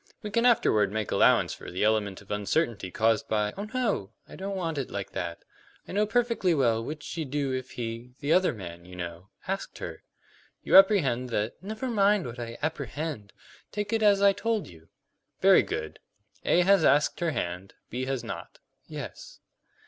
We 0.23 0.31
can 0.31 0.47
afterward 0.47 0.91
make 0.91 1.11
allowance 1.11 1.53
for 1.53 1.69
the 1.69 1.83
element 1.83 2.21
of 2.23 2.31
uncertainty 2.31 2.89
caused 2.89 3.27
by" 3.27 3.53
"Oh 3.55 3.65
no; 3.71 4.09
I 4.27 4.35
don't 4.35 4.55
want 4.55 4.79
it 4.79 4.89
like 4.89 5.11
that. 5.11 5.45
I 5.87 5.91
know 5.91 6.07
perfectly 6.07 6.55
well 6.55 6.83
which 6.83 7.03
she'd 7.03 7.29
do 7.29 7.51
if 7.51 7.73
he 7.73 8.15
the 8.19 8.33
other 8.33 8.51
man 8.51 8.83
you 8.83 8.95
know 8.95 9.29
asked 9.47 9.77
her." 9.77 10.01
"You 10.63 10.75
apprehend 10.75 11.29
that" 11.29 11.61
"Never 11.61 11.87
mind 11.87 12.25
what 12.25 12.39
I 12.39 12.57
'apprehend.' 12.63 13.31
Take 13.71 13.93
it 13.93 14.01
as 14.01 14.23
I 14.23 14.33
told 14.33 14.65
you." 14.67 14.87
"Very 15.39 15.61
good. 15.61 15.99
A 16.45 16.61
has 16.61 16.83
asked 16.83 17.19
her 17.19 17.29
hand, 17.29 17.75
B 17.91 18.05
has 18.05 18.23
not." 18.23 18.57
"Yes." 18.87 19.39